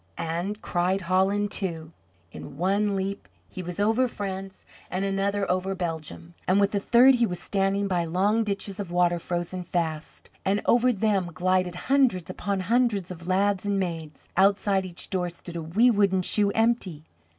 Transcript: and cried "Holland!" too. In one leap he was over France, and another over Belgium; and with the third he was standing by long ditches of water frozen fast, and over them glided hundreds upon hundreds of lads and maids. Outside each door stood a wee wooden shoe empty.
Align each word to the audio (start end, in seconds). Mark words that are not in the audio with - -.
and 0.17 0.63
cried 0.63 1.01
"Holland!" 1.01 1.51
too. 1.51 1.93
In 2.31 2.57
one 2.57 2.95
leap 2.95 3.27
he 3.47 3.61
was 3.61 3.79
over 3.79 4.07
France, 4.07 4.65
and 4.89 5.05
another 5.05 5.45
over 5.47 5.75
Belgium; 5.75 6.33
and 6.47 6.59
with 6.59 6.71
the 6.71 6.79
third 6.79 7.13
he 7.13 7.27
was 7.27 7.39
standing 7.39 7.87
by 7.87 8.05
long 8.05 8.43
ditches 8.43 8.79
of 8.79 8.89
water 8.89 9.19
frozen 9.19 9.61
fast, 9.63 10.31
and 10.43 10.59
over 10.65 10.91
them 10.91 11.29
glided 11.35 11.75
hundreds 11.85 12.31
upon 12.31 12.61
hundreds 12.61 13.11
of 13.11 13.27
lads 13.27 13.63
and 13.63 13.79
maids. 13.79 14.27
Outside 14.35 14.87
each 14.87 15.11
door 15.11 15.29
stood 15.29 15.55
a 15.55 15.61
wee 15.61 15.91
wooden 15.91 16.23
shoe 16.23 16.49
empty. 16.55 17.03